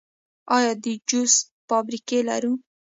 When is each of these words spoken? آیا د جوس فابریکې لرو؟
آیا 0.57 0.73
د 0.83 0.85
جوس 1.09 1.33
فابریکې 1.67 2.19
لرو؟ 2.29 2.53